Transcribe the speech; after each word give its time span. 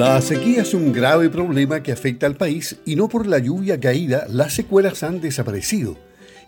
La 0.00 0.18
sequía 0.22 0.62
es 0.62 0.72
un 0.72 0.94
grave 0.94 1.28
problema 1.28 1.82
que 1.82 1.92
afecta 1.92 2.24
al 2.24 2.34
país 2.34 2.78
y 2.86 2.96
no 2.96 3.06
por 3.10 3.26
la 3.26 3.38
lluvia 3.38 3.78
caída 3.78 4.24
las 4.30 4.54
secuelas 4.54 5.02
han 5.02 5.20
desaparecido. 5.20 5.98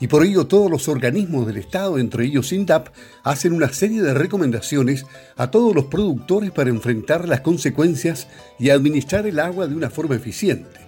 Y 0.00 0.06
por 0.06 0.24
ello 0.24 0.46
todos 0.46 0.70
los 0.70 0.88
organismos 0.88 1.46
del 1.46 1.58
Estado, 1.58 1.98
entre 1.98 2.24
ellos 2.24 2.50
INDAP, 2.50 2.88
hacen 3.22 3.52
una 3.52 3.70
serie 3.70 4.00
de 4.00 4.14
recomendaciones 4.14 5.04
a 5.36 5.50
todos 5.50 5.74
los 5.74 5.84
productores 5.84 6.50
para 6.50 6.70
enfrentar 6.70 7.28
las 7.28 7.42
consecuencias 7.42 8.26
y 8.58 8.70
administrar 8.70 9.26
el 9.26 9.38
agua 9.38 9.66
de 9.66 9.74
una 9.74 9.90
forma 9.90 10.16
eficiente. 10.16 10.80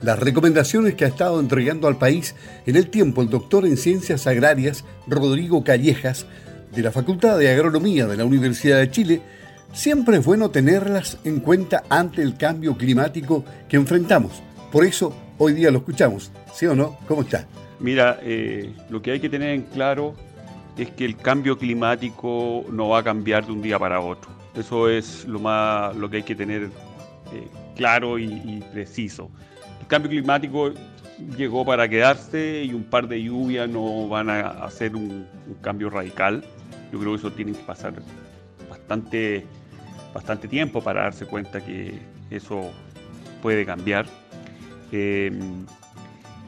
Las 0.00 0.20
recomendaciones 0.20 0.94
que 0.94 1.06
ha 1.06 1.08
estado 1.08 1.40
entregando 1.40 1.88
al 1.88 1.98
país 1.98 2.36
en 2.64 2.76
el 2.76 2.90
tiempo 2.90 3.22
el 3.22 3.28
doctor 3.28 3.66
en 3.66 3.76
Ciencias 3.76 4.28
Agrarias 4.28 4.84
Rodrigo 5.08 5.64
Callejas 5.64 6.26
de 6.72 6.82
la 6.82 6.92
Facultad 6.92 7.40
de 7.40 7.50
Agronomía 7.50 8.06
de 8.06 8.16
la 8.16 8.24
Universidad 8.24 8.78
de 8.78 8.90
Chile 8.92 9.20
Siempre 9.74 10.18
es 10.18 10.24
bueno 10.24 10.50
tenerlas 10.52 11.18
en 11.24 11.40
cuenta 11.40 11.82
ante 11.90 12.22
el 12.22 12.36
cambio 12.36 12.76
climático 12.76 13.44
que 13.68 13.76
enfrentamos. 13.76 14.40
Por 14.70 14.84
eso 14.84 15.12
hoy 15.36 15.52
día 15.52 15.72
lo 15.72 15.78
escuchamos. 15.78 16.30
¿Sí 16.52 16.64
o 16.66 16.76
no? 16.76 16.96
¿Cómo 17.08 17.22
está? 17.22 17.48
Mira, 17.80 18.20
eh, 18.22 18.72
lo 18.88 19.02
que 19.02 19.10
hay 19.10 19.18
que 19.18 19.28
tener 19.28 19.48
en 19.48 19.62
claro 19.62 20.14
es 20.78 20.90
que 20.92 21.04
el 21.04 21.16
cambio 21.16 21.58
climático 21.58 22.64
no 22.70 22.90
va 22.90 23.00
a 23.00 23.02
cambiar 23.02 23.46
de 23.46 23.50
un 23.50 23.62
día 23.62 23.76
para 23.76 24.00
otro. 24.00 24.30
Eso 24.54 24.88
es 24.88 25.24
lo, 25.24 25.40
más, 25.40 25.96
lo 25.96 26.08
que 26.08 26.18
hay 26.18 26.22
que 26.22 26.36
tener 26.36 26.62
eh, 27.32 27.48
claro 27.74 28.16
y, 28.16 28.62
preciso. 28.72 29.28
El 29.80 29.88
cambio 29.88 30.08
climático 30.08 30.70
llegó 31.36 31.64
para 31.64 31.88
quedarse 31.88 32.62
y 32.62 32.72
un 32.72 32.84
par 32.84 33.08
de 33.08 33.24
lluvias 33.24 33.68
no 33.68 34.06
van 34.06 34.30
a 34.30 34.50
hacer 34.50 34.94
un, 34.94 35.26
un 35.48 35.54
cambio 35.60 35.90
radical. 35.90 36.44
Yo 36.92 37.00
creo 37.00 37.10
que 37.14 37.18
eso 37.18 37.32
tiene 37.32 37.50
que 37.50 37.64
pasar 37.64 37.94
bastante 38.70 39.44
bastante 40.14 40.48
tiempo 40.48 40.80
para 40.80 41.02
darse 41.02 41.26
cuenta 41.26 41.60
que 41.60 41.98
eso 42.30 42.70
puede 43.42 43.66
cambiar. 43.66 44.06
Em, 44.92 45.66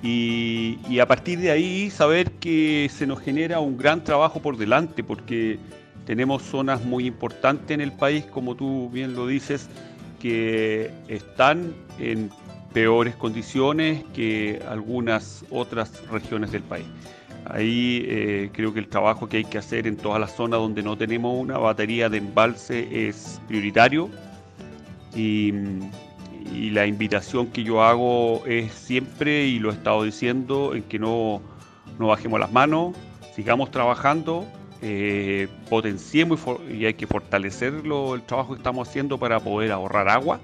y, 0.02 0.98
a 1.00 1.06
partir 1.06 1.40
de 1.40 1.50
ahí 1.50 1.90
saber 1.90 2.30
que 2.32 2.88
se 2.92 3.06
nos 3.06 3.20
genera 3.20 3.58
un 3.60 3.76
gran 3.76 4.04
trabajo 4.04 4.40
por 4.40 4.56
delante 4.56 5.02
porque 5.02 5.58
tenemos 6.06 6.42
zonas 6.42 6.84
muy 6.84 7.06
importantes 7.06 7.72
en 7.72 7.80
el 7.80 7.92
país, 7.92 8.24
como 8.24 8.54
tú 8.54 8.88
bien 8.90 9.14
lo 9.14 9.26
dices, 9.26 9.68
que 10.20 10.90
están 11.08 11.74
en 11.98 12.30
peores 12.72 13.16
condiciones 13.16 14.04
que 14.14 14.62
algunas 14.68 15.44
otras 15.50 16.06
regiones 16.08 16.52
del 16.52 16.62
país. 16.62 16.86
Ahí 17.50 18.04
eh, 18.06 18.50
creo 18.52 18.72
que 18.72 18.80
el 18.80 18.88
trabajo 18.88 19.28
que 19.28 19.38
hay 19.38 19.44
que 19.44 19.58
hacer 19.58 19.86
en 19.86 19.96
todas 19.96 20.20
las 20.20 20.34
zonas 20.34 20.60
donde 20.60 20.82
no 20.82 20.96
tenemos 20.96 21.38
una 21.38 21.58
batería 21.58 22.08
de 22.08 22.18
embalse 22.18 23.08
es 23.08 23.40
prioritario. 23.48 24.10
Y, 25.14 25.52
la 26.70 26.86
invitación 26.86 27.48
que 27.48 27.64
yo 27.64 27.82
hago 27.82 28.46
es 28.46 28.72
siempre, 28.72 29.46
y 29.46 29.58
lo 29.58 29.70
he 29.70 29.72
estado 29.72 30.04
diciendo, 30.04 30.74
en 30.74 30.84
que 30.84 30.98
no, 30.98 31.42
bajemos 31.98 32.38
las 32.38 32.52
manos, 32.52 32.94
sigamos 33.34 33.70
trabajando, 33.70 34.46
eh, 34.80 35.48
potenciemos 35.68 36.40
y, 36.70 36.86
hay 36.86 36.94
que 36.94 37.06
fortalecerlo 37.06 38.14
el 38.14 38.22
trabajo 38.22 38.52
que 38.54 38.58
estamos 38.58 38.88
haciendo 38.88 39.18
para 39.18 39.40
poder 39.40 39.72
ahorrar 39.72 40.08
agua 40.08 40.40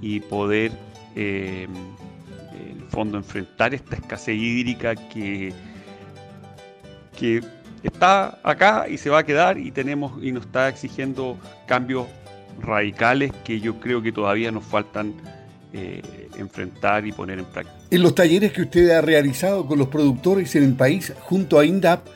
y 0.00 0.20
poder 0.20 0.72
eh, 1.14 1.68
fondo 2.88 3.18
enfrentar 3.18 3.74
esta 3.74 3.96
escasez 3.96 4.34
hídrica 4.34 4.94
que 4.96 5.52
que 7.18 7.42
está 7.82 8.38
acá 8.42 8.86
y 8.88 8.96
se 8.98 9.10
va 9.10 9.18
a 9.18 9.22
quedar 9.24 9.58
y 9.58 9.70
tenemos 9.70 10.22
y 10.22 10.32
nos 10.32 10.46
está 10.46 10.68
exigiendo 10.68 11.36
cambios 11.66 12.06
radicales 12.60 13.32
que 13.44 13.60
yo 13.60 13.78
creo 13.80 14.02
que 14.02 14.12
todavía 14.12 14.50
nos 14.50 14.64
faltan 14.64 15.14
eh, 15.72 16.28
enfrentar 16.36 17.06
y 17.06 17.12
poner 17.12 17.40
en 17.40 17.44
práctica. 17.44 17.76
En 17.90 18.02
los 18.02 18.14
talleres 18.14 18.52
que 18.52 18.62
usted 18.62 18.90
ha 18.90 19.00
realizado 19.00 19.66
con 19.66 19.78
los 19.78 19.88
productores 19.88 20.54
en 20.56 20.64
el 20.64 20.74
país 20.74 21.12
junto 21.20 21.58
a 21.58 21.64
INDAP, 21.64 22.06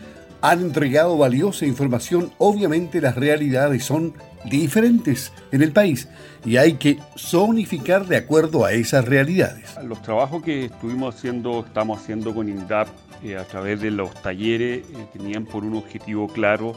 han 0.41 0.61
entregado 0.61 1.17
valiosa 1.17 1.67
información. 1.67 2.33
Obviamente 2.39 3.01
las 3.01 3.15
realidades 3.15 3.85
son 3.85 4.15
diferentes 4.45 5.33
en 5.53 5.63
el 5.63 5.73
país 5.73 6.09
y 6.45 6.57
hay 6.57 6.75
que 6.75 6.99
zonificar 7.17 8.07
de 8.07 8.17
acuerdo 8.17 8.65
a 8.65 8.73
esas 8.73 9.05
realidades. 9.05 9.77
Los 9.85 10.03
trabajos 10.03 10.43
que 10.43 10.65
estuvimos 10.65 11.15
haciendo, 11.15 11.65
estamos 11.65 12.01
haciendo 12.01 12.35
con 12.35 12.49
INDAP 12.49 12.89
eh, 13.25 13.37
a 13.37 13.45
través 13.45 13.81
de 13.81 13.91
los 13.91 14.13
talleres, 14.15 14.85
eh, 14.91 15.07
tenían 15.13 15.45
por 15.45 15.65
un 15.65 15.77
objetivo 15.77 16.27
claro 16.29 16.75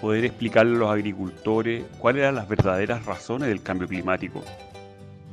poder 0.00 0.24
explicarle 0.24 0.76
a 0.76 0.78
los 0.78 0.90
agricultores 0.90 1.84
cuáles 1.98 2.22
eran 2.22 2.34
las 2.34 2.48
verdaderas 2.48 3.04
razones 3.06 3.48
del 3.48 3.62
cambio 3.62 3.88
climático 3.88 4.42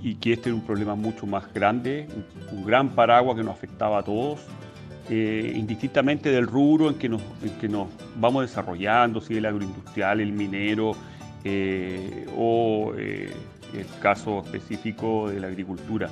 y 0.02 0.16
que 0.16 0.34
este 0.34 0.50
era 0.50 0.56
un 0.56 0.66
problema 0.66 0.96
mucho 0.96 1.26
más 1.26 1.52
grande, 1.54 2.08
un, 2.52 2.66
gran 2.66 2.90
paraguas 2.90 3.36
que 3.36 3.44
nos 3.44 3.56
afectaba 3.56 4.00
a 4.00 4.04
todos, 4.04 4.40
eh, 5.10 5.54
indistintamente 5.56 6.30
del 6.30 6.48
rubro 6.48 6.90
en 6.90 6.96
que, 6.96 7.10
nos, 7.10 7.22
que 7.60 7.68
nos 7.68 7.88
vamos 8.16 8.44
desarrollando, 8.44 9.20
si 9.20 9.38
el 9.38 9.46
agroindustrial, 9.46 10.22
el 10.22 10.34
minero 10.34 10.92
o 12.38 12.94
el 12.98 13.86
caso 14.02 14.44
específico 14.44 15.30
de 15.30 15.40
la 15.40 15.48
agricultura. 15.48 16.10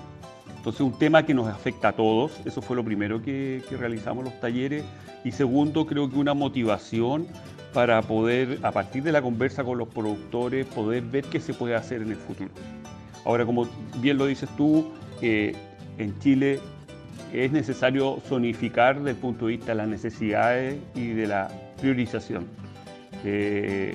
Entonces, 0.66 0.82
un 0.82 0.98
tema 0.98 1.24
que 1.24 1.36
nos 1.36 1.48
afecta 1.48 1.90
a 1.90 1.92
todos, 1.92 2.42
eso 2.44 2.60
fue 2.60 2.76
lo 2.76 2.84
primero 2.84 3.22
que, 3.22 3.62
realizamos 3.70 4.26
los 4.26 4.40
talleres. 4.40 4.84
Y 5.24 5.32
segundo, 5.32 5.86
creo 5.86 6.10
que 6.10 6.18
una 6.18 6.34
motivación 6.34 7.28
para 7.72 8.02
poder, 8.02 8.58
a 8.64 8.72
partir 8.72 9.04
de 9.04 9.12
la 9.12 9.22
conversa 9.22 9.64
con 9.64 9.78
los 9.78 9.88
productores, 9.88 10.66
poder 10.66 11.04
ver 11.04 11.24
qué 11.26 11.40
se 11.40 11.54
puede 11.54 11.76
hacer 11.76 12.02
en 12.02 12.10
el 12.10 12.16
futuro. 12.16 12.50
Ahora, 13.26 13.46
como 13.46 13.68
bien 13.98 14.18
lo 14.18 14.26
dices 14.26 14.50
tú, 14.58 14.88
eh, 15.22 15.56
en 16.00 16.18
Chile 16.18 16.60
es 17.32 17.52
necesario 17.52 18.20
zonificar 18.28 18.98
desde 18.98 19.12
el 19.12 19.18
punto 19.18 19.46
de 19.46 19.58
vista 19.58 19.68
de 19.68 19.76
las 19.76 19.88
necesidades 19.88 20.80
y 20.96 21.10
de 21.10 21.28
la 21.28 21.48
priorización. 21.80 22.48
Eh, 23.24 23.94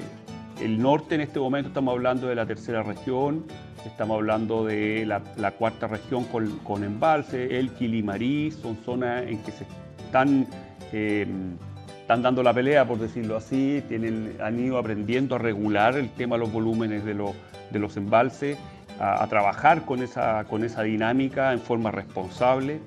el 0.62 0.81
norte 0.81 1.16
en 1.16 1.22
este 1.22 1.41
momento 1.41 1.66
estamos 1.66 1.91
hablando 1.94 2.28
de 2.28 2.37
la 2.37 2.47
tercera 2.47 2.84
región, 2.84 3.44
Estamos 3.87 4.17
hablando 4.17 4.67
de 4.67 5.07
la, 5.07 5.51
cuarta 5.53 5.87
región 5.87 6.25
con, 6.25 6.85
embalse, 6.85 7.59
el 7.59 7.71
Quilimarí, 7.71 8.51
son 8.51 8.77
zonas 8.85 9.25
en 9.27 9.39
que 9.43 9.53
se 9.53 9.65
están, 10.05 10.47
em, 10.93 11.57
están 12.01 12.23
dando 12.23 12.43
la 12.43 12.53
pelea, 12.53 12.87
por 12.87 12.99
decirlo 12.99 13.37
así, 13.37 13.83
tienen, 13.89 14.37
han 14.43 14.59
ido 14.59 14.77
aprendiendo 14.77 15.37
a 15.37 15.39
regular 15.39 15.97
el 15.97 16.11
tema 16.11 16.37
de 16.37 16.41
los 16.41 16.53
volúmenes 16.53 17.05
de, 17.05 17.15
de 17.15 17.79
los 17.79 17.97
embalses, 17.97 18.59
a, 18.99 19.23
a, 19.23 19.27
trabajar 19.29 19.87
con 19.87 20.03
esa, 20.03 20.45
con 20.45 20.62
esa 20.62 20.83
dinámica 20.83 21.53
en 21.53 21.61
forma 21.61 21.91
responsable. 21.91 22.81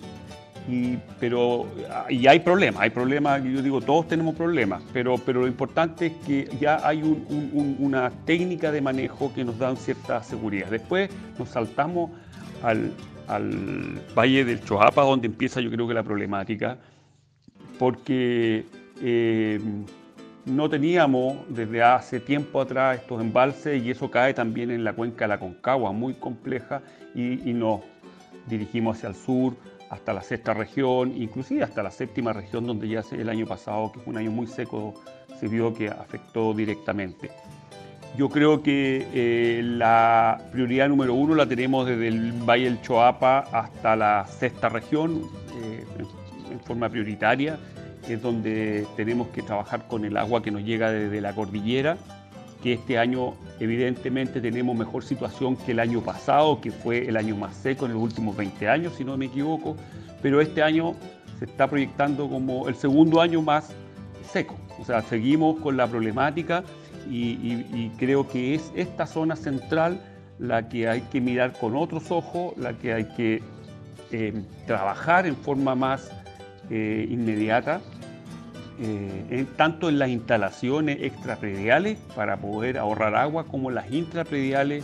Y, 0.68 0.98
pero, 1.20 1.68
y 2.10 2.26
hay 2.28 2.40
problemas, 2.40 2.84
hay 2.84 2.90
problemas, 2.90 3.44
yo 3.44 3.62
digo, 3.62 3.82
todos 3.82 4.08
tenemos 4.08 4.36
problemas, 4.36 4.82
pero, 4.94 5.16
pero 5.18 5.42
lo 5.42 5.48
importante 5.48 6.08
es 6.08 6.14
que 6.26 6.50
ya 6.60 6.80
hay 6.88 7.02
una 7.04 8.10
técnica 8.26 8.72
de 8.72 8.80
manejo 8.80 9.34
que 9.34 9.44
nos 9.44 9.58
da 9.60 9.76
cierta 9.76 10.24
seguridad. 10.24 10.68
Después 10.70 11.10
nos 11.38 11.50
saltamos 11.50 12.12
al, 12.62 12.92
Valle 14.18 14.46
del 14.46 14.64
Choapa, 14.64 15.02
donde 15.02 15.28
empieza 15.28 15.60
yo 15.60 15.72
creo 15.72 15.88
que 15.88 15.94
la 15.94 16.04
problemática, 16.04 16.78
porque 17.80 18.66
eh, 19.02 19.60
no 20.46 20.70
teníamos 20.70 21.38
desde 21.50 21.82
hace 21.82 22.20
tiempo 22.20 22.62
atrás 22.62 23.00
estos 23.00 23.22
embalses 23.22 23.82
y 23.82 23.92
eso 23.92 24.12
cae 24.12 24.34
también 24.34 24.72
en 24.72 24.84
la 24.84 24.94
cuenca 24.94 25.26
de 25.26 25.30
la 25.30 25.40
Concagua, 25.40 25.92
muy 25.94 26.14
compleja, 26.14 26.82
y 27.16 27.54
nos 27.54 27.82
dirigimos 28.48 28.98
hacia 28.98 29.10
el 29.10 29.16
sur, 29.16 29.56
hasta 29.90 30.14
la 30.14 30.22
sexta 30.22 30.54
región, 30.54 31.14
inclusive 31.16 31.64
hasta 31.64 31.84
la 31.84 31.92
séptima 31.92 32.34
región, 32.34 32.66
donde 32.66 32.88
ya 32.88 33.04
el 33.12 33.30
año 33.30 33.46
pasado, 33.46 33.92
que 33.92 34.00
fue 34.00 34.12
un 34.12 34.18
año 34.18 34.32
muy 34.32 34.48
seco, 34.48 34.94
se 35.40 35.48
vio 35.48 35.74
que 35.74 35.90
afectó 35.90 36.54
directamente. 36.54 37.32
Yo 38.18 38.30
creo 38.30 38.62
que 38.62 39.08
eh, 39.14 39.62
la 39.64 40.40
prioridad 40.52 40.88
número 40.88 41.16
uno 41.16 41.34
la 41.34 41.48
tenemos 41.48 41.88
desde 41.88 42.08
el 42.08 42.32
Valle 42.32 42.66
del 42.66 42.82
Choapa 42.82 43.40
hasta 43.52 43.96
la 43.96 44.28
sexta 44.28 44.70
región, 44.70 45.24
eh, 45.64 45.84
en 46.52 46.60
forma 46.60 46.90
prioritaria, 46.90 47.58
es 48.08 48.22
donde 48.22 48.86
tenemos 48.96 49.30
que 49.30 49.42
trabajar 49.42 49.88
con 49.88 50.06
el 50.06 50.18
agua 50.18 50.44
que 50.44 50.52
nos 50.52 50.64
llega 50.64 50.92
desde 50.92 51.22
la 51.22 51.34
cordillera, 51.34 51.98
que 52.64 52.74
este 52.74 52.98
año 52.98 53.34
evidentemente 53.60 54.40
tenemos 54.40 54.76
mejor 54.76 55.04
situación 55.04 55.58
que 55.58 55.74
el 55.74 55.82
año 55.82 56.00
pasado, 56.00 56.62
que 56.62 56.72
fue 56.72 57.06
el 57.10 57.18
año 57.18 57.36
más 57.36 57.58
seco 57.58 57.86
en 57.86 57.94
los 57.94 58.02
últimos 58.02 58.38
20 58.38 58.70
años, 58.70 58.94
si 58.98 59.04
no 59.04 59.18
me 59.18 59.26
equivoco, 59.26 59.76
pero 60.22 60.40
este 60.40 60.64
año 60.64 60.96
se 61.40 61.46
está 61.46 61.68
proyectando 61.70 62.30
como 62.30 62.70
el 62.70 62.76
segundo 62.76 63.20
año 63.20 63.42
más 63.42 63.74
seco. 64.32 64.56
O 64.80 64.86
sea, 64.86 65.02
seguimos 65.02 65.60
con 65.60 65.76
la 65.76 65.88
problemática 65.88 66.64
y, 67.12 67.90
creo 67.98 68.30
que 68.30 68.56
es 68.56 68.72
esta 68.76 69.06
zona 69.06 69.36
central 69.36 70.00
la 70.40 70.70
que 70.70 70.88
hay 70.88 71.02
que 71.02 71.20
mirar 71.20 71.52
con 71.52 71.76
otros 71.76 72.12
ojos, 72.12 72.54
la 72.58 72.74
que 72.74 72.94
hay 72.94 73.06
que 73.16 73.44
eh, 74.12 74.42
trabajar 74.66 75.28
en 75.28 75.36
forma 75.36 75.76
más 75.76 76.10
eh, 76.70 77.06
inmediata 77.10 77.82
eh, 78.80 79.46
tanto 79.56 79.90
en 79.90 80.00
las 80.00 80.10
instalaciones 80.10 80.98
extraprediales 81.02 81.98
para 82.16 82.38
poder 82.38 82.78
ahorrar 82.78 83.16
agua 83.16 83.46
como 83.46 83.72
las 83.72 83.92
intraprediales 83.92 84.84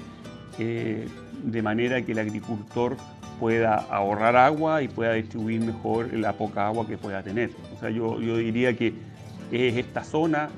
de 0.58 1.62
manera 1.62 2.02
que 2.02 2.12
el 2.12 2.20
agricultor 2.20 2.98
pueda 3.40 3.76
ahorrar 3.76 4.36
agua 4.36 4.82
y 4.84 4.90
pueda 4.90 5.14
distribuir 5.14 5.62
mejor 5.62 6.14
la 6.14 6.34
poca 6.34 6.68
agua 6.68 6.86
que 6.86 6.98
pueda 6.98 7.24
tener. 7.24 7.52
O 7.76 7.80
sea, 7.80 7.90
yo, 7.90 8.20
yo 8.20 8.38
diría 8.38 8.76
que 8.76 8.94
es 9.52 9.78
esta 9.78 10.04
zona 10.04 10.50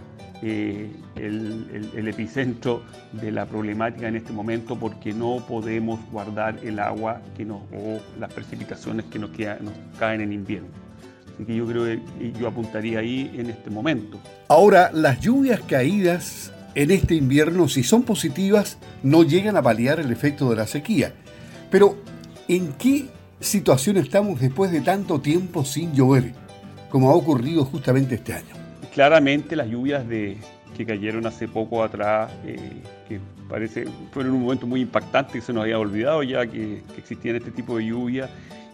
eh, 0.43 0.89
el, 1.15 2.07
epicentro 2.07 2.81
de 3.11 3.31
la 3.31 3.45
problemática 3.45 4.07
en 4.07 4.15
este 4.15 4.33
momento 4.33 4.75
porque 4.75 5.13
no 5.13 5.45
podemos 5.47 5.99
guardar 6.11 6.57
el 6.63 6.79
agua 6.79 7.21
que 7.37 7.45
nos, 7.45 7.61
o 7.71 7.99
las 8.19 8.33
precipitaciones 8.33 9.05
que 9.05 9.19
nos, 9.19 9.29
nos 9.29 9.73
caen 9.99 10.21
en 10.21 10.33
invierno. 10.33 10.69
Así 11.35 11.45
que 11.45 11.55
yo 11.55 11.65
creo 11.65 11.85
que 11.85 12.33
yo 12.39 12.47
apuntaría 12.47 12.99
ahí 12.99 13.31
en 13.35 13.49
este 13.49 13.69
momento. 13.69 14.19
Ahora, 14.47 14.91
las 14.93 15.19
lluvias 15.19 15.61
caídas 15.61 16.51
en 16.75 16.91
este 16.91 17.15
invierno, 17.15 17.67
si 17.67 17.83
son 17.83 18.03
positivas, 18.03 18.77
no 19.03 19.23
llegan 19.23 19.57
a 19.57 19.61
paliar 19.61 19.99
el 19.99 20.11
efecto 20.11 20.49
de 20.49 20.55
la 20.55 20.67
sequía. 20.67 21.13
Pero, 21.69 21.97
¿en 22.47 22.73
qué 22.73 23.07
situación 23.39 23.97
estamos 23.97 24.39
después 24.39 24.71
de 24.71 24.81
tanto 24.81 25.19
tiempo 25.19 25.65
sin 25.65 25.93
llover, 25.93 26.33
como 26.89 27.09
ha 27.09 27.15
ocurrido 27.15 27.65
justamente 27.65 28.15
este 28.15 28.33
año? 28.33 28.61
claramente 28.93 29.55
las 29.55 29.67
lluvias 29.67 30.07
de, 30.07 30.37
que 30.77 30.85
cayeron 30.85 31.25
hace 31.25 31.47
poco 31.47 31.83
atrás, 31.83 32.31
eh, 32.45 32.57
que 33.07 33.19
parece 33.49 33.85
fueron 34.11 34.33
un 34.33 34.43
momento 34.43 34.67
muy 34.67 34.81
impactante 34.81 35.33
que 35.33 35.41
se 35.41 35.53
nos 35.53 35.63
había 35.63 35.79
olvidado 35.79 36.23
ya 36.23 36.45
que, 36.45 36.83
existían 36.97 37.37
este 37.37 37.51
tipo 37.51 37.77
de 37.77 37.85
lluvias, 37.85 38.29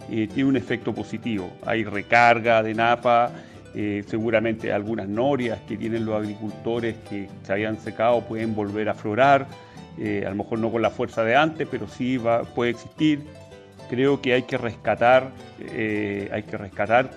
eh, 0.09 0.27
tiene 0.33 0.49
un 0.49 0.57
efecto 0.57 0.93
positivo. 0.93 1.51
Hay 1.65 1.83
recarga 1.83 2.63
de 2.63 2.73
napa, 2.73 3.31
eh, 3.75 4.03
seguramente 4.07 4.71
algunas 4.71 5.07
norias 5.07 5.59
que 5.67 5.77
tienen 5.77 6.05
los 6.05 6.15
agricultores 6.15 6.95
que 7.09 7.29
se 7.43 7.53
habían 7.53 7.79
secado 7.79 8.21
pueden 8.21 8.55
volver 8.55 8.89
a 8.89 8.93
aflorar, 8.93 9.47
a 9.97 10.29
lo 10.29 10.35
mejor 10.35 10.59
no 10.59 10.71
con 10.71 10.83
la 10.83 10.91
fuerza 10.91 11.23
de 11.23 11.35
antes, 11.35 11.67
pero 11.69 11.87
sí 11.87 12.17
va, 12.17 12.43
puede 12.43 12.69
existir. 12.69 13.23
Creo 13.89 14.21
que 14.21 14.33
hay 14.33 14.43
que 14.43 14.57
rescatar, 14.57 15.31
hay 15.59 16.43
que 16.43 16.55
rescatar 16.55 17.09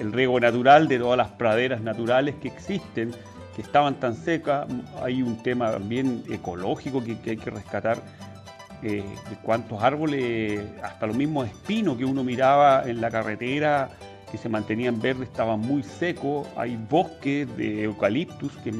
el 0.00 0.12
riego 0.12 0.40
natural 0.40 0.88
de 0.88 0.98
todas 0.98 1.18
las 1.18 1.28
praderas 1.28 1.80
naturales 1.80 2.34
que 2.36 2.48
existen, 2.48 3.12
que 3.58 3.62
estaban 3.62 3.98
tan 3.98 4.14
secas. 4.14 4.66
Hay 5.02 5.22
un 5.22 5.42
tema 5.42 5.70
también 5.72 6.22
ecológico 6.30 7.02
que, 7.02 7.18
hay 7.30 7.36
que 7.36 7.50
rescatar, 7.50 7.98
eh, 8.82 9.02
de 9.30 9.36
cuántos 9.42 9.82
árboles, 9.82 10.60
hasta 10.82 11.06
los 11.06 11.16
mismos 11.16 11.48
espinos 11.48 11.96
que 11.96 12.04
uno 12.04 12.24
miraba 12.24 12.84
en 12.86 13.00
la 13.00 13.10
carretera, 13.10 13.90
que 14.30 14.38
se 14.38 14.48
mantenían 14.48 15.00
verdes, 15.00 15.28
estaban 15.28 15.60
muy 15.60 15.82
secos. 15.82 16.46
Hay 16.56 16.76
bosques 16.88 17.54
de 17.56 17.84
eucaliptus 17.84 18.52
que, 18.58 18.72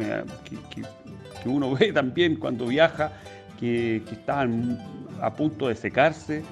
uno 1.47 1.75
ve 1.79 1.93
también 1.93 2.37
cuando 2.37 2.67
viaja, 2.67 3.13
que 3.59 4.03
estaban 4.11 4.79
a 5.21 5.35
punto 5.35 5.69
de 5.69 5.75
secarse. 5.75 6.43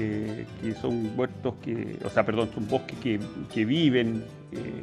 Eh, 0.00 0.46
que 0.62 0.74
son 0.74 1.10
huertos 1.16 1.54
que, 1.60 1.98
o 2.04 2.08
sea, 2.10 2.24
perdón, 2.24 2.50
son 2.54 2.68
bosques 2.68 2.96
que, 3.00 3.64
viven 3.64 4.24
eh, 4.52 4.80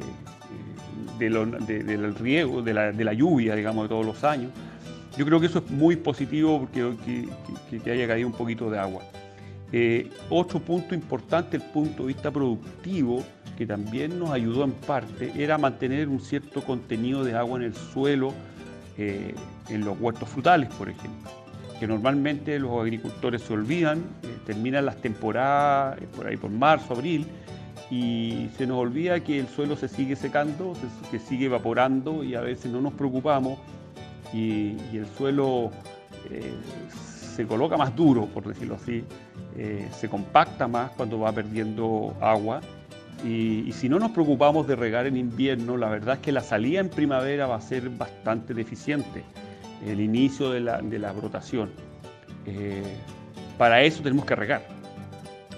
del 1.18 2.14
riego, 2.16 2.60
de 2.60 2.74
la, 2.74 3.12
lluvia, 3.14 3.54
digamos, 3.54 3.84
de 3.84 3.88
todos 3.88 4.04
los 4.04 4.24
años. 4.24 4.50
Yo 5.16 5.24
creo 5.24 5.40
que 5.40 5.46
eso 5.46 5.60
es 5.60 5.70
muy 5.70 5.96
positivo 5.96 6.60
porque 6.60 6.94
que, 7.82 7.90
haya 7.90 8.06
caído 8.06 8.28
un 8.28 8.34
poquito 8.34 8.70
de 8.70 8.78
agua. 8.78 9.02
Eh, 9.72 10.10
otro 10.30 10.60
punto 10.60 10.94
importante, 10.94 11.56
el 11.56 11.62
punto 11.62 12.02
de 12.02 12.08
vista 12.08 12.30
productivo, 12.30 13.24
que 13.56 13.66
también 13.66 14.18
nos 14.18 14.30
ayudó 14.30 14.64
en 14.64 14.72
parte, 14.72 15.32
era 15.36 15.58
mantener 15.58 16.08
un 16.08 16.20
cierto 16.20 16.62
contenido 16.62 17.24
de 17.24 17.34
agua 17.34 17.58
en 17.58 17.64
el 17.64 17.74
suelo 17.74 18.32
en 18.98 19.84
los 19.84 20.00
huertos 20.00 20.26
frutales, 20.26 20.70
por 20.70 20.88
ejemplo 20.88 21.30
que 21.78 21.86
normalmente 21.86 22.58
los 22.58 22.80
agricultores 22.80 23.42
se 23.42 23.52
olvidan, 23.52 23.98
eh, 23.98 24.36
terminan 24.46 24.86
las 24.86 24.96
temporadas 24.96 26.00
eh, 26.00 26.06
por 26.14 26.26
ahí 26.26 26.36
por 26.36 26.50
marzo, 26.50 26.94
abril, 26.94 27.26
y 27.90 28.48
se 28.56 28.66
nos 28.66 28.78
olvida 28.78 29.20
que 29.20 29.38
el 29.38 29.48
suelo 29.48 29.76
se 29.76 29.88
sigue 29.88 30.16
secando, 30.16 30.72
que 31.10 31.18
sigue 31.18 31.46
evaporando 31.46 32.24
y 32.24 32.34
a 32.34 32.40
veces 32.40 32.72
no 32.72 32.80
nos 32.80 32.92
preocupamos 32.94 33.58
y, 34.36 34.96
el 34.96 35.06
suelo 35.16 35.70
eh, 36.30 36.52
se 37.34 37.46
coloca 37.46 37.76
más 37.76 37.94
duro, 37.94 38.26
por 38.26 38.46
decirlo 38.46 38.76
así, 38.76 39.04
se 39.92 40.08
compacta 40.08 40.68
más 40.68 40.90
cuando 40.92 41.18
va 41.20 41.32
perdiendo 41.32 42.14
agua. 42.20 42.60
Y, 43.24 43.64
y, 43.66 43.72
si 43.72 43.88
no 43.88 43.98
nos 43.98 44.10
preocupamos 44.10 44.66
de 44.66 44.76
regar 44.76 45.06
en 45.06 45.16
invierno, 45.16 45.76
la 45.76 45.88
verdad 45.88 46.16
es 46.16 46.20
que 46.20 46.32
la 46.32 46.42
salida 46.42 46.80
en 46.80 46.88
primavera 46.90 47.46
va 47.46 47.56
a 47.56 47.60
ser 47.60 47.88
bastante 47.90 48.52
deficiente 48.54 49.24
el 49.84 50.00
inicio 50.00 50.50
de 50.50 50.60
la, 50.60 50.80
de 50.80 50.98
la 50.98 51.12
brotación. 51.12 51.70
Eh, 52.46 52.82
para 53.58 53.82
eso 53.82 54.02
tenemos 54.02 54.24
que 54.24 54.34
regar. 54.34 54.62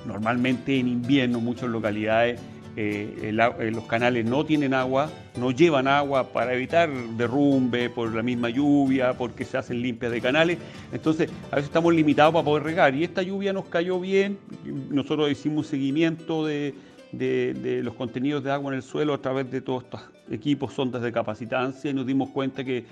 Normalmente 0.06 0.78
en 0.78 0.88
invierno 0.88 1.40
muchas 1.40 1.68
localidades 1.68 2.40
eh, 2.80 3.32
eh, 3.58 3.70
los 3.72 3.84
canales 3.86 4.24
no 4.24 4.46
tienen 4.46 4.72
agua, 4.72 5.10
no 5.36 5.50
llevan 5.50 5.88
agua 5.88 6.28
para 6.32 6.54
evitar 6.54 6.88
derrumbe 7.16 7.90
por 7.90 8.14
la 8.14 8.22
misma 8.22 8.50
lluvia, 8.50 9.14
porque 9.14 9.44
se 9.44 9.58
hacen 9.58 9.82
limpias 9.82 10.12
de 10.12 10.20
canales. 10.20 10.58
Entonces, 10.92 11.28
a 11.50 11.56
veces 11.56 11.70
estamos 11.70 11.92
limitados 11.92 12.32
para 12.32 12.44
poder 12.44 12.62
regar. 12.62 12.94
Y 12.94 13.02
esta 13.02 13.20
lluvia 13.22 13.52
nos 13.52 13.64
cayó 13.64 13.98
bien. 13.98 14.38
Nosotros 14.90 15.28
hicimos 15.28 15.66
seguimiento 15.66 16.46
de, 16.46 16.72
de, 17.10 17.80
los 17.82 17.94
contenidos 17.94 18.44
de 18.44 18.52
agua 18.52 18.70
en 18.70 18.76
el 18.76 18.84
suelo 18.84 19.12
a 19.12 19.18
través 19.18 19.50
de 19.50 19.60
todos 19.60 19.82
estos 19.82 20.02
equipos, 20.30 20.72
sondas 20.72 21.02
de 21.02 21.10
capacitancia, 21.10 21.90
y 21.90 21.94
nos 21.94 22.06
dimos 22.06 22.28
cuenta 22.28 22.62
que 22.62 22.84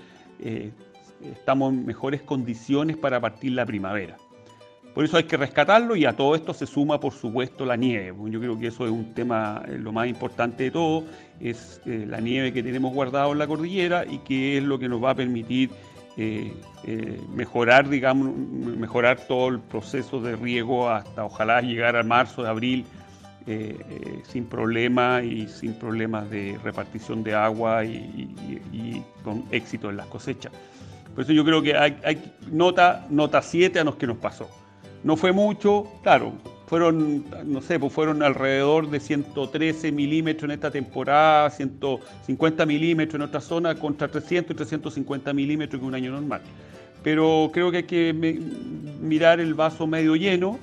estamos 1.23 1.71
en 1.71 1.85
mejores 1.85 2.21
condiciones 2.23 2.97
para 2.97 3.21
partir 3.21 3.53
la 3.53 3.65
primavera. 3.65 4.17
Por 4.97 5.05
eso 5.05 5.15
hay 5.17 5.25
que 5.25 5.37
rescatarlo 5.37 5.95
y 5.95 6.05
a 6.05 6.13
todo 6.13 6.33
esto 6.33 6.55
se 6.55 6.65
suma, 6.65 6.99
por 6.99 7.13
supuesto, 7.13 7.67
la 7.67 7.75
nieve. 7.75 8.15
Yo 8.31 8.39
creo 8.39 8.57
que 8.57 8.65
eso 8.65 8.83
es 8.83 8.91
un 8.91 9.13
tema, 9.13 9.61
eh, 9.67 9.77
lo 9.77 9.91
más 9.91 10.07
importante 10.07 10.63
de 10.63 10.71
todo, 10.71 11.03
es 11.39 11.79
eh, 11.85 12.07
la 12.09 12.19
nieve 12.19 12.51
que 12.51 12.63
tenemos 12.63 12.91
guardado 12.95 13.31
en 13.31 13.37
la 13.37 13.45
cordillera 13.45 14.05
y 14.07 14.17
que 14.17 14.57
es 14.57 14.63
lo 14.63 14.79
que 14.79 14.89
nos 14.89 15.03
va 15.03 15.11
a 15.11 15.13
permitir 15.13 15.69
eh, 16.17 16.51
mejorar, 17.31 17.87
digamos, 17.87 18.35
mejorar 18.35 19.19
todo 19.27 19.49
el 19.49 19.59
proceso 19.59 20.19
de 20.19 20.35
riego 20.35 20.89
hasta 20.89 21.25
ojalá 21.25 21.61
llegar 21.61 21.95
a 21.95 22.01
marzo, 22.01 22.41
de 22.41 22.49
abril, 22.49 22.85
sin 24.23 24.45
problemas 24.45 25.23
y 25.23 25.47
sin 25.47 25.75
problemas 25.75 26.27
de 26.31 26.57
repartición 26.63 27.23
de 27.23 27.35
agua 27.35 27.85
y 27.85 29.03
con 29.23 29.43
éxito 29.51 29.91
en 29.91 29.97
las 29.97 30.07
cosechas. 30.07 30.51
Por 31.13 31.23
eso 31.23 31.33
yo 31.33 31.45
creo 31.45 31.61
que 31.61 31.77
hay, 31.77 32.33
nota, 32.51 33.05
nota 33.11 33.43
7 33.43 33.79
a 33.79 33.83
los 33.83 33.95
que 33.95 34.07
nos 34.07 34.17
pasó. 34.17 34.49
No 35.07 35.15
fue 35.15 35.31
mucho, 35.31 35.87
claro, 36.03 36.33
fueron, 36.65 37.23
no 37.45 37.61
sé, 37.61 37.79
pues 37.79 37.93
fueron 37.93 38.21
alrededor 38.21 38.89
de 38.89 38.99
113 38.99 39.93
milímetros 39.93 40.43
en 40.49 40.51
esta 40.51 40.69
temporada, 40.69 41.49
150 41.49 42.65
milímetros 42.65 43.15
en 43.15 43.21
otra 43.21 43.39
zona, 43.39 43.73
contra 43.75 44.09
300 44.09 44.51
y 44.51 44.57
350 44.57 45.31
milímetros 45.31 45.79
que 45.79 45.87
un 45.87 45.95
año 45.95 46.11
normal. 46.11 46.41
Pero 47.05 47.51
creo 47.53 47.71
que 47.71 47.77
hay 47.77 47.83
que 47.83 48.13
mirar 48.99 49.39
el 49.39 49.53
vaso 49.53 49.87
medio 49.87 50.17
lleno 50.17 50.59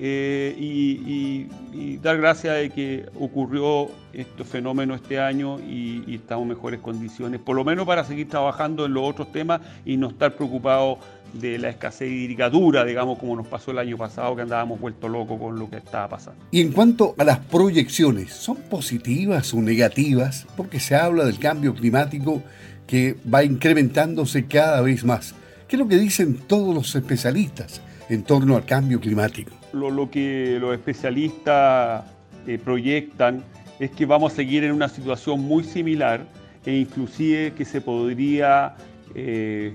eh, 0.00 0.54
y, 0.58 1.96
dar 2.02 2.18
gracias 2.18 2.54
de 2.56 2.70
que 2.70 3.06
ocurrió 3.18 3.88
este 4.12 4.44
fenómeno 4.44 4.94
este 4.94 5.18
año 5.18 5.58
y, 5.60 6.14
estamos 6.14 6.42
en 6.42 6.48
mejores 6.50 6.80
condiciones, 6.80 7.40
por 7.40 7.56
lo 7.56 7.64
menos 7.64 7.86
para 7.86 8.04
seguir 8.04 8.28
trabajando 8.28 8.86
en 8.86 8.92
los 8.92 9.02
otros 9.02 9.32
temas 9.32 9.60
y 9.84 9.96
no 9.96 10.08
estar 10.08 10.36
preocupados 10.36 10.98
de 11.32 11.58
la 11.58 11.68
escasez 11.68 12.10
hídrica 12.10 12.50
dura, 12.50 12.84
digamos, 12.84 13.18
como 13.18 13.36
nos 13.36 13.46
pasó 13.46 13.70
el 13.70 13.78
año 13.78 13.96
pasado, 13.96 14.34
que 14.36 14.42
andábamos 14.42 14.80
vuelto 14.80 15.08
locos 15.08 15.38
con 15.38 15.58
lo 15.58 15.68
que 15.68 15.76
estaba 15.76 16.08
pasando. 16.08 16.42
Y 16.50 16.60
en 16.60 16.72
cuanto 16.72 17.14
a 17.18 17.24
las 17.24 17.38
proyecciones, 17.38 18.32
¿son 18.32 18.56
positivas 18.56 19.52
o 19.54 19.60
negativas? 19.60 20.46
Porque 20.56 20.80
se 20.80 20.96
habla 20.96 21.24
del 21.24 21.38
cambio 21.38 21.74
climático 21.74 22.42
que 22.86 23.16
va 23.32 23.44
incrementándose 23.44 24.46
cada 24.46 24.80
vez 24.80 25.04
más. 25.04 25.34
¿Qué 25.68 25.76
es 25.76 25.80
lo 25.80 25.88
que 25.88 25.98
dicen 25.98 26.38
todos 26.46 26.74
los 26.74 26.94
especialistas 26.94 27.82
en 28.08 28.22
torno 28.22 28.56
al 28.56 28.64
cambio 28.64 29.00
climático? 29.00 29.58
lo, 29.72 30.10
que 30.10 30.58
los 30.60 30.74
especialistas 30.74 32.04
eh, 32.46 32.58
proyectan 32.58 33.44
es 33.78 33.90
que 33.90 34.06
vamos 34.06 34.32
a 34.32 34.36
seguir 34.36 34.64
en 34.64 34.72
una 34.72 34.88
situación 34.88 35.40
muy 35.40 35.64
similar 35.64 36.26
e 36.64 36.76
inclusive 36.76 37.52
que 37.52 37.64
se 37.64 37.80
podría 37.80 38.74
eh, 39.14 39.74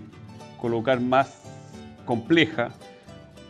colocar 0.63 1.01
más 1.01 1.41
compleja 2.05 2.70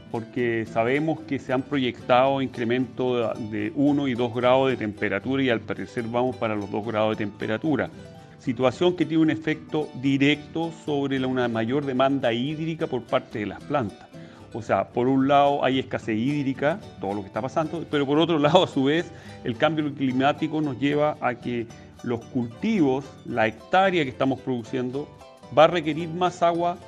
porque 0.09 0.65
sabemos 0.65 1.19
que 1.21 1.37
se 1.37 1.53
han 1.53 1.61
proyectado 1.61 2.41
incrementos 2.41 3.39
de 3.51 3.71
1 3.75 4.07
y 4.07 4.15
2 4.15 4.33
grados 4.33 4.71
de 4.71 4.77
temperatura 4.77 5.43
y 5.43 5.49
al 5.51 5.59
parecer 5.59 6.05
vamos 6.05 6.35
para 6.37 6.55
los 6.55 6.71
2 6.71 6.87
grados 6.87 7.11
de 7.11 7.23
temperatura. 7.23 7.91
Situación 8.39 8.95
que 8.95 9.05
tiene 9.05 9.21
un 9.21 9.29
efecto 9.29 9.89
directo 10.01 10.71
sobre 10.87 11.23
una 11.23 11.47
mayor 11.47 11.85
demanda 11.85 12.33
hídrica 12.33 12.87
por 12.87 13.03
parte 13.03 13.39
de 13.39 13.45
las 13.45 13.63
plantas. 13.63 14.07
O 14.51 14.63
sea, 14.63 14.89
por 14.89 15.07
un 15.07 15.27
lado 15.27 15.63
hay 15.63 15.77
escasez 15.77 16.17
hídrica, 16.17 16.79
todo 16.99 17.13
lo 17.13 17.21
que 17.21 17.27
está 17.27 17.43
pasando, 17.43 17.85
pero 17.91 18.07
por 18.07 18.17
otro 18.17 18.39
lado, 18.47 18.63
a 18.63 18.67
su 18.67 18.85
vez, 18.85 19.11
el 19.43 19.55
cambio 19.55 19.93
climático 19.93 20.61
nos 20.61 20.79
lleva 20.79 21.15
a 21.21 21.35
que 21.35 21.67
los 22.01 22.25
cultivos, 22.25 23.05
la 23.27 23.45
hectárea 23.45 24.03
que 24.03 24.09
estamos 24.09 24.39
produciendo, 24.39 25.07
va 25.55 25.65
a 25.65 25.67
requerir 25.67 26.09
más 26.09 26.41
agua 26.41 26.79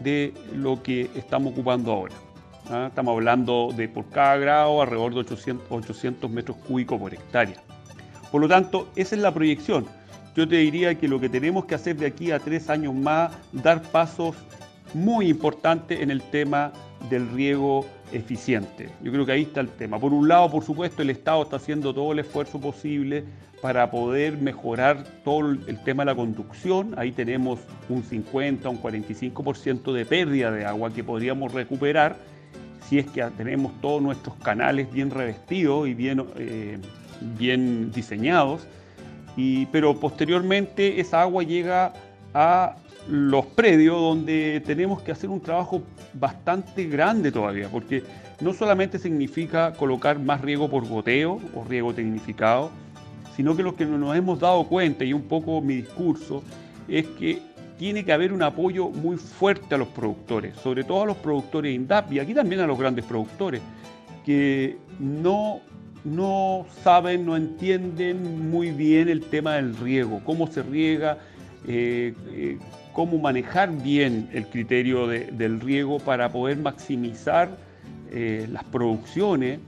de 0.00 0.34
lo 0.54 0.82
que 0.82 1.10
estamos 1.14 1.52
ocupando 1.52 1.92
ahora. 1.92 2.14
¿ah? 2.70 2.86
Estamos 2.88 3.14
hablando 3.14 3.70
de 3.74 3.88
por 3.88 4.08
cada 4.10 4.36
grado 4.36 4.82
alrededor 4.82 5.14
de 5.14 5.20
800, 5.20 5.66
800 5.70 6.30
metros 6.30 6.56
cúbicos 6.58 6.98
por 6.98 7.12
hectárea. 7.12 7.56
Por 8.30 8.40
lo 8.40 8.48
tanto, 8.48 8.88
esa 8.96 9.14
es 9.14 9.22
la 9.22 9.32
proyección. 9.32 9.86
Yo 10.34 10.46
te 10.46 10.56
diría 10.56 10.94
que 10.96 11.08
lo 11.08 11.18
que 11.18 11.28
tenemos 11.28 11.64
que 11.64 11.74
hacer 11.74 11.96
de 11.96 12.06
aquí 12.06 12.30
a 12.30 12.38
tres 12.38 12.68
años 12.68 12.94
más, 12.94 13.32
dar 13.52 13.82
pasos 13.82 14.36
muy 14.92 15.28
importantes 15.28 16.00
en 16.00 16.10
el 16.10 16.22
tema 16.22 16.72
del 17.08 17.28
riego 17.30 17.86
eficiente. 18.12 18.90
Yo 19.02 19.12
creo 19.12 19.26
que 19.26 19.32
ahí 19.32 19.42
está 19.42 19.60
el 19.60 19.68
tema. 19.68 19.98
Por 19.98 20.12
un 20.12 20.28
lado, 20.28 20.50
por 20.50 20.64
supuesto, 20.64 21.02
el 21.02 21.10
Estado 21.10 21.42
está 21.42 21.56
haciendo 21.56 21.94
todo 21.94 22.12
el 22.12 22.20
esfuerzo 22.20 22.60
posible 22.60 23.24
para 23.60 23.90
poder 23.90 24.36
mejorar 24.36 25.04
todo 25.24 25.50
el 25.50 25.82
tema 25.84 26.04
de 26.04 26.12
la 26.12 26.14
conducción. 26.14 26.94
Ahí 26.96 27.12
tenemos 27.12 27.60
un 27.88 28.02
50, 28.02 28.68
un 28.68 28.80
45% 28.82 29.92
de 29.92 30.06
pérdida 30.06 30.50
de 30.50 30.64
agua 30.64 30.92
que 30.92 31.02
podríamos 31.02 31.52
recuperar 31.52 32.16
si 32.88 32.98
es 32.98 33.06
que 33.06 33.22
tenemos 33.36 33.72
todos 33.80 34.00
nuestros 34.00 34.36
canales 34.36 34.90
bien 34.92 35.10
revestidos 35.10 35.88
y 35.88 35.94
bien, 35.94 36.24
eh, 36.36 36.78
bien 37.38 37.90
diseñados. 37.92 38.66
Pero 39.70 40.00
posteriormente 40.00 41.00
esa 41.00 41.20
agua 41.20 41.42
llega 41.42 41.92
a 42.32 42.76
los 43.08 43.46
predios 43.46 44.00
donde 44.00 44.62
tenemos 44.64 45.02
que 45.02 45.12
hacer 45.12 45.30
un 45.30 45.40
trabajo 45.40 45.82
bastante 46.14 46.84
grande 46.84 47.30
todavía, 47.30 47.68
porque 47.68 48.02
no 48.40 48.52
solamente 48.52 48.98
significa 48.98 49.72
colocar 49.72 50.18
más 50.18 50.40
riego 50.40 50.68
por 50.68 50.86
goteo 50.86 51.40
o 51.54 51.64
riego 51.64 51.94
tecnificado, 51.94 52.70
sino 53.36 53.56
que 53.56 53.62
lo 53.62 53.76
que 53.76 53.86
nos 53.86 54.16
hemos 54.16 54.40
dado 54.40 54.64
cuenta, 54.64 55.04
y 55.04 55.12
un 55.12 55.22
poco 55.22 55.60
mi 55.60 55.76
discurso, 55.76 56.42
es 56.88 57.06
que 57.06 57.40
tiene 57.78 58.04
que 58.04 58.12
haber 58.12 58.32
un 58.32 58.42
apoyo 58.42 58.88
muy 58.88 59.16
fuerte 59.16 59.74
a 59.74 59.78
los 59.78 59.88
productores, 59.88 60.56
sobre 60.56 60.82
todo 60.82 61.02
a 61.02 61.06
los 61.06 61.16
productores 61.16 61.74
INDAP 61.74 62.12
y 62.12 62.18
aquí 62.20 62.34
también 62.34 62.62
a 62.62 62.66
los 62.66 62.78
grandes 62.78 63.04
productores, 63.04 63.60
que 64.24 64.78
no, 64.98 65.60
no 66.04 66.66
saben, 66.82 67.26
no 67.26 67.36
entienden 67.36 68.50
muy 68.50 68.70
bien 68.70 69.08
el 69.08 69.20
tema 69.20 69.54
del 69.54 69.76
riego, 69.76 70.20
cómo 70.24 70.46
se 70.46 70.62
riega, 70.62 71.18
eh, 71.66 72.14
eh, 72.28 72.58
cómo 72.96 73.18
manejar 73.18 73.70
bien 73.82 74.28
el 74.32 74.46
criterio 74.46 75.06
del 75.06 75.60
riego 75.60 75.98
para 75.98 76.30
poder 76.30 76.56
maximizar 76.56 77.50
eh, 78.10 78.46
las 78.50 78.64
producciones 78.64 79.60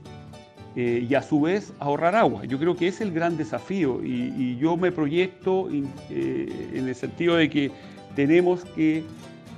y 0.75 1.13
a 1.13 1.21
su 1.21 1.41
vez 1.41 1.73
ahorrar 1.79 2.15
agua. 2.15 2.45
Yo 2.45 2.57
creo 2.57 2.73
que 2.75 2.87
es 2.87 3.01
el 3.01 3.11
gran 3.11 3.35
desafío 3.35 4.01
y, 4.01 4.55
yo 4.57 4.77
me 4.77 4.93
proyecto 4.93 5.69
eh, 5.69 6.71
en 6.73 6.87
el 6.87 6.95
sentido 6.95 7.35
de 7.35 7.49
que 7.49 7.71
tenemos 8.15 8.63
que 8.63 9.03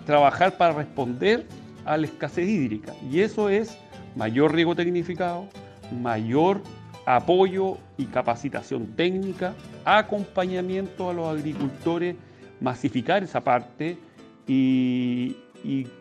trabajar 0.07 0.57
para 0.57 0.73
responder 0.73 1.45
a 1.85 1.95
la 1.95 2.07
escasez 2.07 2.47
hídrica 2.49 2.93
y 3.11 3.19
eso 3.19 3.49
es 3.49 3.77
mayor 4.15 4.53
riego 4.53 4.75
tecnificado, 4.75 5.47
mayor 6.01 6.61
apoyo 7.05 7.77
y 7.97 8.05
capacitación 8.05 8.87
técnica, 8.95 9.53
acompañamiento 9.85 11.09
a 11.09 11.13
los 11.13 11.27
agricultores 11.27 12.15
masificar 12.61 13.23
esa 13.23 13.41
parte 13.43 13.97
y, 14.47 15.35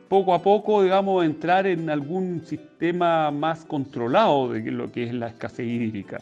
poco 0.08 0.34
a 0.34 0.42
poco, 0.42 0.82
digamos, 0.82 1.24
entrar 1.24 1.66
en 1.66 1.90
algún 1.90 2.42
sistema 2.44 3.30
más 3.30 3.64
controlado 3.64 4.52
de 4.52 4.70
lo 4.70 4.90
que 4.90 5.04
es 5.04 5.14
la 5.14 5.28
escasez 5.28 5.66
hídrica, 5.66 6.18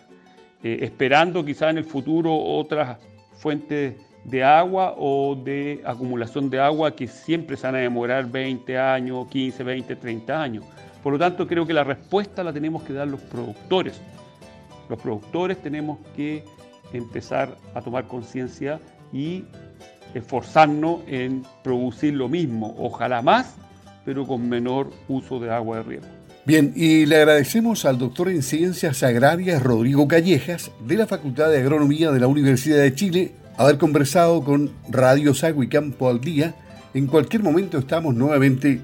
eh, 0.63 0.79
esperando 0.83 1.45
quizá 1.45 1.71
en 1.71 1.79
el 1.79 1.85
futuro 1.85 2.35
otras 2.37 2.99
fuentes 3.35 3.95
de 4.25 4.45
agua 4.45 4.95
o 4.99 5.35
de 5.37 5.81
acumulación 5.85 6.51
de 6.51 6.61
agua 6.61 6.95
que 6.95 7.07
siempre 7.07 7.57
se 7.57 7.67
van 7.67 7.77
a 7.77 7.79
demorar 7.79 8.31
20 8.31 8.77
años, 8.79 9.27
15, 9.29 9.63
20, 9.63 9.97
30 9.97 10.43
años. 10.43 10.65
Por 11.03 11.13
lo 11.13 11.19
tanto, 11.19 11.47
creo 11.47 11.67
que 11.67 11.73
la 11.73 11.85
respuesta 11.85 12.45
la 12.45 12.53
tenemos 12.53 12.83
que 12.83 12.93
dar 12.93 13.09
los 13.09 13.21
productores. 13.21 14.01
Los 14.91 15.01
productores 15.01 15.59
tenemos 15.63 15.99
que 16.17 16.45
empezar 16.93 17.57
a 17.75 17.81
tomar 17.81 18.07
conciencia 18.07 18.81
y 19.13 19.45
esforzarnos 20.15 21.01
en 21.07 21.45
producir 21.63 22.15
lo 22.15 22.29
mismo, 22.29 22.75
ojalá 22.79 23.23
más, 23.23 23.55
pero 24.05 24.27
con 24.27 24.49
menor 24.49 24.91
uso 25.09 25.39
de 25.39 25.51
agua 25.51 25.79
de 25.79 25.83
riego. 25.83 26.07
Bien, 26.45 26.73
y 26.75 27.05
le 27.05 27.17
agradecemos 27.17 27.85
al 27.85 27.99
doctor 27.99 28.31
en 28.31 28.43
Ciencias 28.43 29.03
Agrarias 29.03 29.63
Rodrigo 29.63 30.09
Callejas 30.09 30.71
de 30.87 30.97
la 30.97 31.07
Facultad 31.07 31.51
de 31.51 31.59
Agronomía 31.59 32.11
de 32.11 32.21
la 32.21 32.27
Universidad 32.27 32.79
de 32.79 32.95
Chile 32.95 33.33
haber 33.59 33.77
conversado 33.77 34.43
con 34.43 34.71
Radio 34.89 35.35
Sago 35.35 35.63
y 35.63 35.69
Campo 35.69 36.09
al 36.09 36.21
Día. 36.21 36.55
En 36.95 37.07
cualquier 37.07 37.43
momento 37.43 37.77
estamos 37.77 38.15
nuevamente 38.15 38.81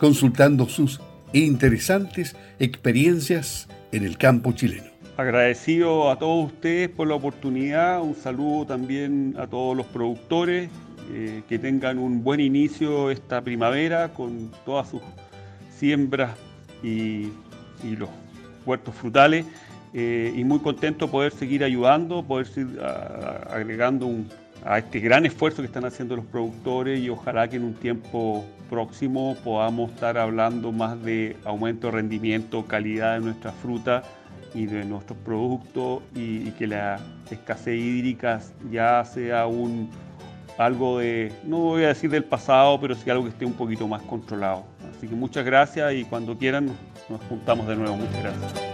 consultando 0.00 0.68
sus 0.68 1.00
interesantes 1.32 2.34
experiencias 2.58 3.68
en 3.92 4.04
el 4.04 4.18
campo 4.18 4.52
chileno. 4.52 4.93
Agradecido 5.16 6.10
a 6.10 6.18
todos 6.18 6.46
ustedes 6.46 6.88
por 6.88 7.06
la 7.06 7.14
oportunidad, 7.14 8.02
un 8.02 8.16
saludo 8.16 8.66
también 8.66 9.36
a 9.38 9.46
todos 9.46 9.76
los 9.76 9.86
productores, 9.86 10.70
eh, 11.12 11.42
que 11.48 11.56
tengan 11.56 12.00
un 12.00 12.24
buen 12.24 12.40
inicio 12.40 13.12
esta 13.12 13.40
primavera 13.40 14.08
con 14.08 14.50
todas 14.64 14.88
sus 14.88 15.02
siembras 15.70 16.36
y, 16.82 17.28
los 17.96 18.08
huertos 18.66 18.92
frutales. 18.96 19.46
Eh, 19.92 20.34
y 20.34 20.42
muy 20.42 20.58
contento 20.58 21.08
poder 21.08 21.30
seguir 21.30 21.62
ayudando, 21.62 22.24
poder 22.24 22.48
seguir 22.48 22.80
agregando 22.82 24.10
a 24.64 24.78
este 24.78 24.98
gran 24.98 25.26
esfuerzo 25.26 25.62
que 25.62 25.66
están 25.66 25.84
haciendo 25.84 26.16
los 26.16 26.24
productores 26.24 26.98
y 26.98 27.08
ojalá 27.08 27.46
que 27.46 27.54
en 27.54 27.62
un 27.62 27.74
tiempo 27.74 28.44
próximo 28.68 29.36
podamos 29.44 29.92
estar 29.92 30.18
hablando 30.18 30.72
más 30.72 31.00
de 31.04 31.36
aumento 31.44 31.86
de 31.86 31.92
rendimiento, 31.92 32.64
calidad 32.64 33.14
de 33.14 33.20
nuestra 33.20 33.52
fruta 33.52 34.02
y 34.54 34.66
de 34.66 34.84
nuestros 34.84 35.18
productos 35.18 36.02
y, 36.14 36.50
que 36.52 36.66
la 36.66 37.00
escasez 37.30 37.74
hídrica 37.74 38.40
ya 38.70 39.04
sea 39.04 39.46
un 39.46 39.90
algo 40.56 41.00
de, 41.00 41.32
no 41.42 41.58
voy 41.58 41.84
a 41.84 41.88
decir 41.88 42.10
del 42.10 42.24
pasado, 42.24 42.80
pero 42.80 42.94
sí 42.94 43.10
algo 43.10 43.24
que 43.24 43.30
esté 43.30 43.44
un 43.44 43.54
poquito 43.54 43.88
más 43.88 44.02
controlado. 44.02 44.64
Así 44.96 45.08
que 45.08 45.14
muchas 45.14 45.44
gracias 45.44 45.92
y 45.94 46.04
cuando 46.04 46.38
quieran 46.38 46.70
nos 47.08 47.20
juntamos 47.28 47.66
de 47.66 47.76
nuevo. 47.76 47.96
Muchas 47.96 48.22
gracias. 48.22 48.73